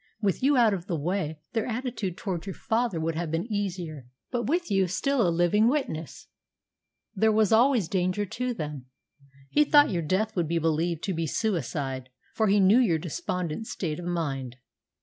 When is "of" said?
0.73-0.87, 13.99-14.05